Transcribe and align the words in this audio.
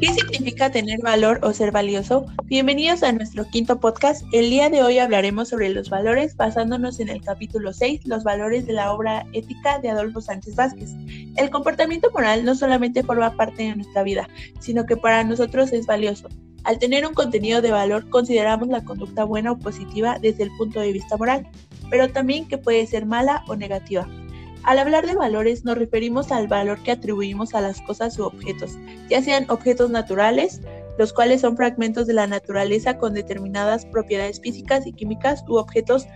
¿Qué 0.00 0.14
significa 0.14 0.70
tener 0.70 0.98
valor 1.02 1.40
o 1.42 1.52
ser 1.52 1.72
valioso? 1.72 2.24
Bienvenidos 2.46 3.02
a 3.02 3.12
nuestro 3.12 3.46
quinto 3.46 3.80
podcast. 3.80 4.24
El 4.32 4.48
día 4.48 4.70
de 4.70 4.82
hoy 4.82 4.98
hablaremos 4.98 5.50
sobre 5.50 5.68
los 5.68 5.90
valores 5.90 6.34
basándonos 6.36 7.00
en 7.00 7.10
el 7.10 7.20
capítulo 7.20 7.74
6, 7.74 8.06
los 8.06 8.24
valores 8.24 8.66
de 8.66 8.72
la 8.72 8.94
obra 8.94 9.26
ética 9.34 9.78
de 9.78 9.90
Adolfo 9.90 10.22
Sánchez 10.22 10.56
Vázquez. 10.56 10.92
El 11.36 11.50
comportamiento 11.50 12.10
moral 12.12 12.46
no 12.46 12.54
solamente 12.54 13.02
forma 13.02 13.36
parte 13.36 13.64
de 13.64 13.76
nuestra 13.76 14.02
vida, 14.02 14.26
sino 14.58 14.86
que 14.86 14.96
para 14.96 15.22
nosotros 15.22 15.70
es 15.74 15.84
valioso. 15.84 16.28
Al 16.64 16.78
tener 16.78 17.06
un 17.06 17.12
contenido 17.12 17.60
de 17.60 17.70
valor, 17.70 18.08
consideramos 18.08 18.68
la 18.68 18.82
conducta 18.82 19.24
buena 19.24 19.52
o 19.52 19.58
positiva 19.58 20.18
desde 20.18 20.44
el 20.44 20.50
punto 20.56 20.80
de 20.80 20.92
vista 20.92 21.18
moral, 21.18 21.46
pero 21.90 22.08
también 22.08 22.48
que 22.48 22.56
puede 22.56 22.86
ser 22.86 23.04
mala 23.04 23.44
o 23.48 23.56
negativa. 23.56 24.08
Al 24.64 24.78
hablar 24.78 25.06
de 25.06 25.14
valores 25.14 25.64
nos 25.64 25.78
referimos 25.78 26.30
al 26.30 26.46
valor 26.46 26.82
que 26.82 26.92
atribuimos 26.92 27.54
a 27.54 27.60
las 27.60 27.80
cosas 27.82 28.18
u 28.18 28.24
objetos, 28.24 28.72
ya 29.08 29.22
sean 29.22 29.46
objetos 29.48 29.90
naturales, 29.90 30.60
los 30.98 31.12
cuales 31.12 31.40
son 31.40 31.56
fragmentos 31.56 32.06
de 32.06 32.12
la 32.12 32.26
naturaleza 32.26 32.98
con 32.98 33.14
determinadas 33.14 33.86
propiedades 33.86 34.40
físicas 34.40 34.86
y 34.86 34.92
químicas, 34.92 35.44
u 35.48 35.56
objetos 35.56 36.06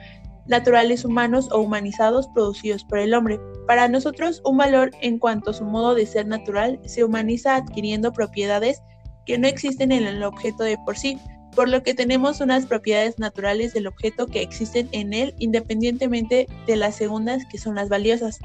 naturales 0.46 1.05
humanos 1.06 1.48
o 1.52 1.60
humanizados 1.60 2.28
producidos 2.28 2.84
por 2.84 2.98
el 2.98 3.14
hombre. 3.14 3.41
Para 3.66 3.88
nosotros, 3.88 4.42
un 4.45 4.58
valor 4.58 4.91
en 5.00 5.19
cuanto 5.19 5.50
a 5.50 5.55
su 5.55 5.64
modo 5.64 5.95
de 5.95 6.05
ser 6.05 6.27
natural 6.27 6.80
se 6.84 7.02
humaniza 7.02 7.56
adquiriendo 7.56 8.12
propiedades 8.12 8.83
que 9.24 9.38
no 9.38 9.48
existen 9.48 9.91
en 9.91 10.06
el 10.06 10.22
objeto 10.22 10.64
de 10.64 10.77
por 10.84 10.98
sí, 10.98 11.19
por 11.54 11.68
lo 11.68 11.82
que 11.82 11.94
tenemos 11.94 12.40
unas 12.40 12.66
propiedades 12.66 13.18
naturales 13.18 13.72
del 13.72 13.86
objeto 13.86 14.26
que 14.26 14.42
existen 14.42 14.88
en 14.92 15.12
él 15.12 15.34
independientemente 15.38 16.46
de 16.66 16.77
las 16.77 16.96
segundas 16.96 17.44
que 17.50 17.58
son 17.58 17.77
las 17.77 17.88
valiosas, 17.88 18.40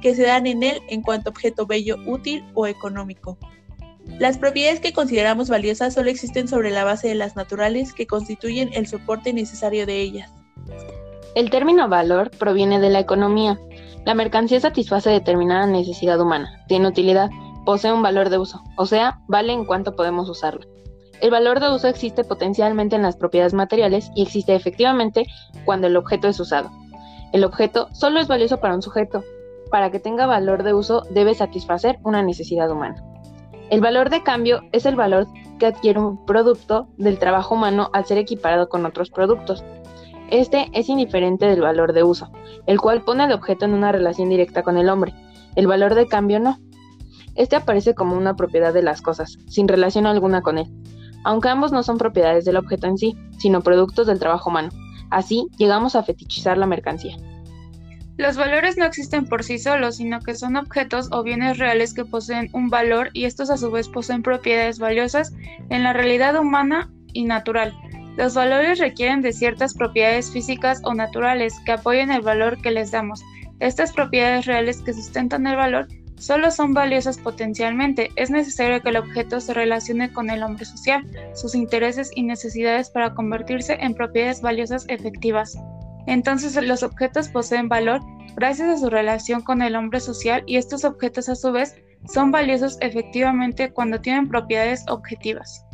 que 0.00 0.14
se 0.14 0.24
dan 0.24 0.46
en 0.46 0.62
él 0.62 0.80
en 0.88 1.02
cuanto 1.02 1.30
objeto 1.30 1.66
bello, 1.66 1.96
útil 2.06 2.44
o 2.54 2.66
económico. 2.66 3.38
Las 4.18 4.36
propiedades 4.36 4.80
que 4.80 4.92
consideramos 4.92 5.48
valiosas 5.48 5.94
solo 5.94 6.10
existen 6.10 6.48
sobre 6.48 6.70
la 6.70 6.84
base 6.84 7.08
de 7.08 7.14
las 7.14 7.36
naturales 7.36 7.92
que 7.92 8.06
constituyen 8.06 8.70
el 8.74 8.86
soporte 8.86 9.32
necesario 9.32 9.86
de 9.86 10.00
ellas. 10.00 10.30
El 11.34 11.50
término 11.50 11.88
valor 11.88 12.30
proviene 12.30 12.80
de 12.80 12.90
la 12.90 13.00
economía. 13.00 13.58
La 14.04 14.14
mercancía 14.14 14.60
satisface 14.60 15.08
determinada 15.08 15.66
necesidad 15.66 16.20
humana, 16.20 16.64
tiene 16.66 16.88
utilidad, 16.88 17.30
posee 17.64 17.92
un 17.92 18.02
valor 18.02 18.28
de 18.28 18.38
uso, 18.38 18.62
o 18.76 18.86
sea, 18.86 19.20
vale 19.28 19.52
en 19.52 19.64
cuanto 19.64 19.94
podemos 19.94 20.28
usarlo. 20.28 20.71
El 21.22 21.30
valor 21.30 21.60
de 21.60 21.70
uso 21.70 21.86
existe 21.86 22.24
potencialmente 22.24 22.96
en 22.96 23.02
las 23.02 23.14
propiedades 23.14 23.54
materiales 23.54 24.10
y 24.16 24.22
existe 24.22 24.56
efectivamente 24.56 25.24
cuando 25.64 25.86
el 25.86 25.96
objeto 25.96 26.26
es 26.26 26.40
usado. 26.40 26.68
El 27.30 27.44
objeto 27.44 27.86
solo 27.92 28.18
es 28.18 28.26
valioso 28.26 28.58
para 28.58 28.74
un 28.74 28.82
sujeto. 28.82 29.22
Para 29.70 29.92
que 29.92 30.00
tenga 30.00 30.26
valor 30.26 30.64
de 30.64 30.74
uso 30.74 31.04
debe 31.10 31.32
satisfacer 31.34 32.00
una 32.02 32.24
necesidad 32.24 32.68
humana. 32.72 33.04
El 33.70 33.80
valor 33.80 34.10
de 34.10 34.24
cambio 34.24 34.62
es 34.72 34.84
el 34.84 34.96
valor 34.96 35.28
que 35.60 35.66
adquiere 35.66 36.00
un 36.00 36.26
producto 36.26 36.88
del 36.96 37.20
trabajo 37.20 37.54
humano 37.54 37.88
al 37.92 38.04
ser 38.04 38.18
equiparado 38.18 38.68
con 38.68 38.84
otros 38.84 39.10
productos. 39.10 39.62
Este 40.28 40.70
es 40.72 40.88
indiferente 40.88 41.46
del 41.46 41.60
valor 41.60 41.92
de 41.92 42.02
uso, 42.02 42.32
el 42.66 42.80
cual 42.80 43.02
pone 43.02 43.22
al 43.22 43.32
objeto 43.32 43.64
en 43.64 43.74
una 43.74 43.92
relación 43.92 44.28
directa 44.28 44.64
con 44.64 44.76
el 44.76 44.88
hombre. 44.88 45.14
El 45.54 45.68
valor 45.68 45.94
de 45.94 46.08
cambio 46.08 46.40
no. 46.40 46.58
Este 47.36 47.54
aparece 47.54 47.94
como 47.94 48.16
una 48.16 48.34
propiedad 48.34 48.74
de 48.74 48.82
las 48.82 49.02
cosas, 49.02 49.38
sin 49.46 49.68
relación 49.68 50.06
alguna 50.06 50.42
con 50.42 50.58
él 50.58 50.81
aunque 51.24 51.48
ambos 51.48 51.72
no 51.72 51.82
son 51.82 51.98
propiedades 51.98 52.44
del 52.44 52.56
objeto 52.56 52.86
en 52.86 52.98
sí, 52.98 53.16
sino 53.38 53.62
productos 53.62 54.06
del 54.06 54.18
trabajo 54.18 54.50
humano. 54.50 54.70
Así, 55.10 55.46
llegamos 55.58 55.94
a 55.94 56.02
fetichizar 56.02 56.56
la 56.56 56.66
mercancía. 56.66 57.16
Los 58.18 58.36
valores 58.36 58.76
no 58.76 58.84
existen 58.84 59.26
por 59.26 59.42
sí 59.42 59.58
solos, 59.58 59.96
sino 59.96 60.20
que 60.20 60.34
son 60.34 60.56
objetos 60.56 61.08
o 61.12 61.22
bienes 61.22 61.58
reales 61.58 61.94
que 61.94 62.04
poseen 62.04 62.50
un 62.52 62.68
valor 62.68 63.10
y 63.14 63.24
estos 63.24 63.50
a 63.50 63.56
su 63.56 63.70
vez 63.70 63.88
poseen 63.88 64.22
propiedades 64.22 64.78
valiosas 64.78 65.32
en 65.70 65.82
la 65.82 65.92
realidad 65.92 66.38
humana 66.38 66.90
y 67.14 67.24
natural. 67.24 67.74
Los 68.16 68.34
valores 68.34 68.78
requieren 68.78 69.22
de 69.22 69.32
ciertas 69.32 69.74
propiedades 69.74 70.30
físicas 70.30 70.80
o 70.84 70.94
naturales 70.94 71.58
que 71.64 71.72
apoyen 71.72 72.10
el 72.10 72.20
valor 72.20 72.60
que 72.60 72.70
les 72.70 72.90
damos. 72.90 73.22
Estas 73.60 73.92
propiedades 73.92 74.44
reales 74.44 74.82
que 74.82 74.92
sustentan 74.92 75.46
el 75.46 75.56
valor 75.56 75.88
solo 76.22 76.52
son 76.52 76.72
valiosas 76.72 77.18
potencialmente. 77.18 78.10
Es 78.14 78.30
necesario 78.30 78.80
que 78.80 78.90
el 78.90 78.96
objeto 78.96 79.40
se 79.40 79.54
relacione 79.54 80.12
con 80.12 80.30
el 80.30 80.44
hombre 80.44 80.64
social, 80.64 81.04
sus 81.34 81.56
intereses 81.56 82.12
y 82.14 82.22
necesidades 82.22 82.90
para 82.90 83.12
convertirse 83.12 83.74
en 83.80 83.94
propiedades 83.94 84.40
valiosas 84.40 84.84
efectivas. 84.88 85.58
Entonces 86.06 86.54
los 86.64 86.84
objetos 86.84 87.28
poseen 87.28 87.68
valor 87.68 88.00
gracias 88.36 88.68
a 88.68 88.78
su 88.78 88.88
relación 88.88 89.42
con 89.42 89.62
el 89.62 89.74
hombre 89.74 89.98
social 89.98 90.44
y 90.46 90.56
estos 90.56 90.84
objetos 90.84 91.28
a 91.28 91.34
su 91.34 91.50
vez 91.50 91.74
son 92.12 92.30
valiosos 92.30 92.78
efectivamente 92.80 93.72
cuando 93.72 94.00
tienen 94.00 94.28
propiedades 94.28 94.84
objetivas. 94.88 95.66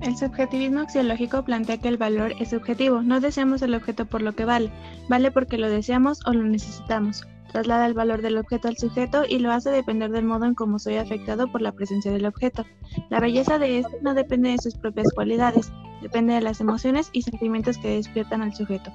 El 0.00 0.16
subjetivismo 0.16 0.80
axiológico 0.80 1.44
plantea 1.44 1.78
que 1.78 1.88
el 1.88 1.96
valor 1.96 2.34
es 2.38 2.50
subjetivo, 2.50 3.02
no 3.02 3.18
deseamos 3.18 3.62
el 3.62 3.74
objeto 3.74 4.06
por 4.06 4.22
lo 4.22 4.32
que 4.34 4.44
vale, 4.44 4.70
vale 5.08 5.30
porque 5.32 5.58
lo 5.58 5.68
deseamos 5.68 6.20
o 6.26 6.32
lo 6.32 6.44
necesitamos 6.44 7.26
traslada 7.46 7.86
el 7.86 7.94
valor 7.94 8.22
del 8.22 8.38
objeto 8.38 8.68
al 8.68 8.76
sujeto 8.76 9.24
y 9.28 9.38
lo 9.38 9.52
hace 9.52 9.70
depender 9.70 10.10
del 10.10 10.24
modo 10.24 10.44
en 10.44 10.54
cómo 10.54 10.78
soy 10.78 10.96
afectado 10.96 11.50
por 11.50 11.62
la 11.62 11.72
presencia 11.72 12.12
del 12.12 12.26
objeto. 12.26 12.64
La 13.10 13.20
belleza 13.20 13.58
de 13.58 13.78
este 13.78 14.00
no 14.02 14.14
depende 14.14 14.50
de 14.50 14.58
sus 14.58 14.76
propias 14.76 15.12
cualidades, 15.14 15.70
depende 16.02 16.34
de 16.34 16.40
las 16.40 16.60
emociones 16.60 17.10
y 17.12 17.22
sentimientos 17.22 17.78
que 17.78 17.96
despiertan 17.96 18.42
al 18.42 18.54
sujeto. 18.54 18.92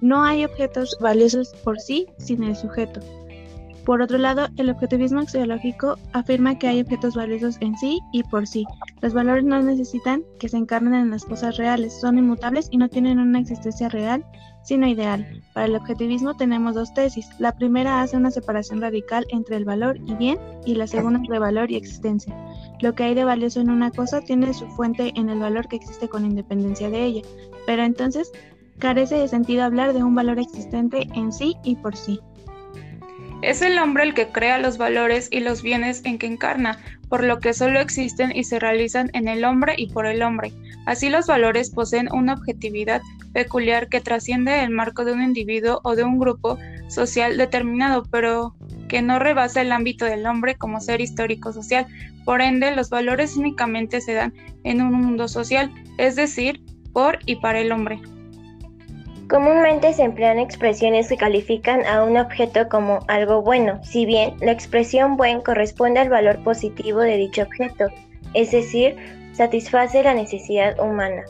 No 0.00 0.24
hay 0.24 0.44
objetos 0.44 0.96
valiosos 1.00 1.54
por 1.62 1.78
sí 1.78 2.06
sin 2.18 2.42
el 2.42 2.56
sujeto. 2.56 3.00
Por 3.84 4.00
otro 4.00 4.16
lado, 4.16 4.46
el 4.58 4.70
objetivismo 4.70 5.20
axiológico 5.20 5.96
afirma 6.12 6.56
que 6.56 6.68
hay 6.68 6.80
objetos 6.80 7.16
valiosos 7.16 7.56
en 7.60 7.76
sí 7.76 8.00
y 8.12 8.22
por 8.22 8.46
sí. 8.46 8.64
Los 9.00 9.12
valores 9.12 9.44
no 9.44 9.60
necesitan 9.60 10.22
que 10.38 10.48
se 10.48 10.56
encarnen 10.56 10.94
en 10.94 11.10
las 11.10 11.24
cosas 11.24 11.56
reales, 11.56 12.00
son 12.00 12.16
inmutables 12.16 12.68
y 12.70 12.76
no 12.76 12.88
tienen 12.88 13.18
una 13.18 13.40
existencia 13.40 13.88
real, 13.88 14.24
sino 14.62 14.86
ideal. 14.86 15.42
Para 15.52 15.66
el 15.66 15.74
objetivismo 15.74 16.36
tenemos 16.36 16.76
dos 16.76 16.94
tesis. 16.94 17.28
La 17.40 17.52
primera 17.56 18.02
hace 18.02 18.16
una 18.16 18.30
separación 18.30 18.80
radical 18.80 19.26
entre 19.30 19.56
el 19.56 19.64
valor 19.64 19.98
y 20.06 20.14
bien 20.14 20.38
y 20.64 20.76
la 20.76 20.86
segunda 20.86 21.18
entre 21.18 21.40
valor 21.40 21.70
y 21.72 21.76
existencia. 21.76 22.36
Lo 22.80 22.94
que 22.94 23.02
hay 23.02 23.14
de 23.14 23.24
valioso 23.24 23.60
en 23.60 23.70
una 23.70 23.90
cosa 23.90 24.20
tiene 24.20 24.54
su 24.54 24.68
fuente 24.68 25.12
en 25.16 25.28
el 25.28 25.40
valor 25.40 25.66
que 25.66 25.76
existe 25.76 26.08
con 26.08 26.24
independencia 26.24 26.88
de 26.88 27.04
ella, 27.04 27.22
pero 27.66 27.82
entonces 27.82 28.30
carece 28.78 29.16
de 29.16 29.28
sentido 29.28 29.64
hablar 29.64 29.92
de 29.92 30.04
un 30.04 30.14
valor 30.14 30.38
existente 30.38 31.08
en 31.14 31.32
sí 31.32 31.56
y 31.64 31.74
por 31.76 31.96
sí. 31.96 32.20
Es 33.42 33.60
el 33.60 33.76
hombre 33.80 34.04
el 34.04 34.14
que 34.14 34.28
crea 34.28 34.58
los 34.58 34.78
valores 34.78 35.28
y 35.32 35.40
los 35.40 35.62
bienes 35.62 36.02
en 36.04 36.16
que 36.16 36.28
encarna, 36.28 36.78
por 37.08 37.24
lo 37.24 37.40
que 37.40 37.52
solo 37.52 37.80
existen 37.80 38.30
y 38.34 38.44
se 38.44 38.60
realizan 38.60 39.10
en 39.14 39.26
el 39.26 39.44
hombre 39.44 39.74
y 39.76 39.88
por 39.88 40.06
el 40.06 40.22
hombre. 40.22 40.52
Así 40.86 41.10
los 41.10 41.26
valores 41.26 41.70
poseen 41.70 42.08
una 42.12 42.34
objetividad 42.34 43.02
peculiar 43.32 43.88
que 43.88 44.00
trasciende 44.00 44.62
el 44.62 44.70
marco 44.70 45.04
de 45.04 45.12
un 45.12 45.22
individuo 45.22 45.80
o 45.82 45.96
de 45.96 46.04
un 46.04 46.20
grupo 46.20 46.56
social 46.88 47.36
determinado, 47.36 48.04
pero 48.12 48.54
que 48.88 49.02
no 49.02 49.18
rebasa 49.18 49.60
el 49.60 49.72
ámbito 49.72 50.04
del 50.04 50.24
hombre 50.26 50.54
como 50.54 50.80
ser 50.80 51.00
histórico 51.00 51.52
social. 51.52 51.86
Por 52.24 52.42
ende, 52.42 52.74
los 52.76 52.90
valores 52.90 53.36
únicamente 53.36 54.00
se 54.00 54.14
dan 54.14 54.34
en 54.62 54.82
un 54.82 54.92
mundo 54.92 55.26
social, 55.26 55.72
es 55.98 56.14
decir, 56.14 56.62
por 56.92 57.18
y 57.26 57.36
para 57.36 57.58
el 57.58 57.72
hombre. 57.72 58.00
Comúnmente 59.32 59.94
se 59.94 60.02
emplean 60.02 60.38
expresiones 60.38 61.08
que 61.08 61.16
califican 61.16 61.86
a 61.86 62.04
un 62.04 62.18
objeto 62.18 62.68
como 62.68 62.98
algo 63.08 63.40
bueno, 63.40 63.82
si 63.82 64.04
bien 64.04 64.34
la 64.42 64.52
expresión 64.52 65.16
buen 65.16 65.40
corresponde 65.40 66.00
al 66.00 66.10
valor 66.10 66.44
positivo 66.44 67.00
de 67.00 67.16
dicho 67.16 67.40
objeto, 67.40 67.86
es 68.34 68.50
decir, 68.50 68.94
satisface 69.32 70.02
la 70.02 70.12
necesidad 70.12 70.78
humana. 70.78 71.22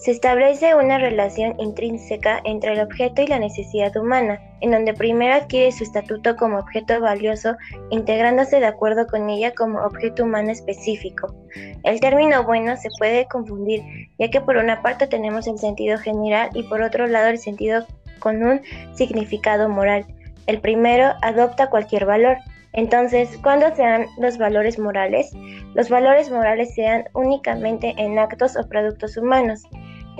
Se 0.00 0.12
establece 0.12 0.74
una 0.74 0.96
relación 0.96 1.60
intrínseca 1.60 2.40
entre 2.44 2.72
el 2.72 2.80
objeto 2.80 3.20
y 3.20 3.26
la 3.26 3.38
necesidad 3.38 3.94
humana, 3.98 4.40
en 4.62 4.70
donde 4.70 4.94
primero 4.94 5.34
adquiere 5.34 5.70
su 5.72 5.84
estatuto 5.84 6.36
como 6.36 6.58
objeto 6.58 6.98
valioso, 7.02 7.54
integrándose 7.90 8.60
de 8.60 8.66
acuerdo 8.66 9.06
con 9.06 9.28
ella 9.28 9.52
como 9.52 9.78
objeto 9.80 10.24
humano 10.24 10.52
específico. 10.52 11.34
El 11.82 12.00
término 12.00 12.44
bueno 12.44 12.78
se 12.78 12.88
puede 12.98 13.28
confundir, 13.28 13.82
ya 14.18 14.30
que 14.30 14.40
por 14.40 14.56
una 14.56 14.80
parte 14.80 15.06
tenemos 15.06 15.46
el 15.46 15.58
sentido 15.58 15.98
general 15.98 16.48
y 16.54 16.62
por 16.62 16.80
otro 16.80 17.06
lado 17.06 17.28
el 17.28 17.38
sentido 17.38 17.84
con 18.20 18.42
un 18.42 18.62
significado 18.94 19.68
moral. 19.68 20.06
El 20.46 20.62
primero 20.62 21.12
adopta 21.20 21.68
cualquier 21.68 22.06
valor. 22.06 22.38
Entonces, 22.72 23.36
¿cuándo 23.42 23.66
se 23.74 23.82
dan 23.82 24.06
los 24.16 24.38
valores 24.38 24.78
morales? 24.78 25.30
Los 25.74 25.90
valores 25.90 26.30
morales 26.30 26.72
se 26.74 26.82
dan 26.82 27.04
únicamente 27.12 27.94
en 27.98 28.18
actos 28.18 28.56
o 28.56 28.66
productos 28.66 29.18
humanos. 29.18 29.62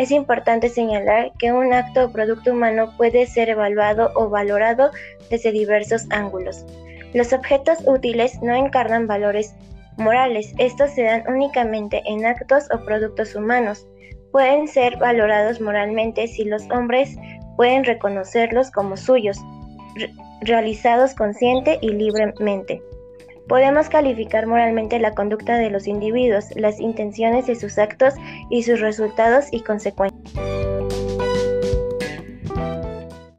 Es 0.00 0.10
importante 0.10 0.70
señalar 0.70 1.30
que 1.38 1.52
un 1.52 1.74
acto 1.74 2.06
o 2.06 2.10
producto 2.10 2.52
humano 2.52 2.90
puede 2.96 3.26
ser 3.26 3.50
evaluado 3.50 4.10
o 4.14 4.30
valorado 4.30 4.92
desde 5.28 5.52
diversos 5.52 6.06
ángulos. 6.08 6.64
Los 7.12 7.34
objetos 7.34 7.80
útiles 7.86 8.40
no 8.40 8.54
encarnan 8.54 9.06
valores 9.06 9.54
morales, 9.98 10.54
estos 10.56 10.92
se 10.92 11.02
dan 11.02 11.24
únicamente 11.28 12.00
en 12.06 12.24
actos 12.24 12.64
o 12.72 12.82
productos 12.82 13.34
humanos. 13.34 13.86
Pueden 14.32 14.68
ser 14.68 14.96
valorados 14.96 15.60
moralmente 15.60 16.26
si 16.28 16.44
los 16.44 16.62
hombres 16.70 17.14
pueden 17.58 17.84
reconocerlos 17.84 18.70
como 18.70 18.96
suyos, 18.96 19.36
realizados 20.40 21.14
consciente 21.14 21.78
y 21.82 21.90
libremente. 21.90 22.80
Podemos 23.50 23.88
calificar 23.88 24.46
moralmente 24.46 25.00
la 25.00 25.12
conducta 25.12 25.58
de 25.58 25.70
los 25.70 25.88
individuos, 25.88 26.44
las 26.54 26.78
intenciones 26.78 27.48
de 27.48 27.56
sus 27.56 27.78
actos 27.78 28.14
y 28.48 28.62
sus 28.62 28.78
resultados 28.78 29.46
y 29.50 29.62
consecuencias. 29.62 30.09